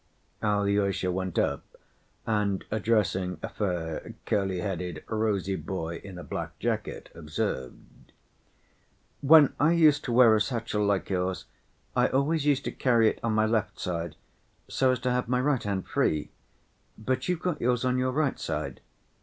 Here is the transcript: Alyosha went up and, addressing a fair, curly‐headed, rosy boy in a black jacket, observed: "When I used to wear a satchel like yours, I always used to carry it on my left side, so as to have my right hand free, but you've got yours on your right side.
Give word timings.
Alyosha 0.41 1.11
went 1.11 1.37
up 1.37 1.63
and, 2.25 2.65
addressing 2.71 3.37
a 3.43 3.49
fair, 3.49 4.15
curly‐headed, 4.25 5.03
rosy 5.07 5.55
boy 5.55 5.97
in 5.97 6.17
a 6.17 6.23
black 6.23 6.57
jacket, 6.57 7.09
observed: 7.13 8.11
"When 9.21 9.53
I 9.59 9.73
used 9.73 10.03
to 10.05 10.11
wear 10.11 10.35
a 10.35 10.41
satchel 10.41 10.83
like 10.83 11.11
yours, 11.11 11.45
I 11.95 12.07
always 12.07 12.47
used 12.47 12.63
to 12.65 12.71
carry 12.71 13.09
it 13.09 13.19
on 13.21 13.33
my 13.33 13.45
left 13.45 13.79
side, 13.79 14.15
so 14.67 14.89
as 14.91 14.97
to 15.01 15.11
have 15.11 15.27
my 15.29 15.39
right 15.39 15.61
hand 15.61 15.85
free, 15.87 16.31
but 16.97 17.29
you've 17.29 17.43
got 17.43 17.61
yours 17.61 17.85
on 17.85 17.99
your 17.99 18.11
right 18.11 18.39
side. 18.39 18.81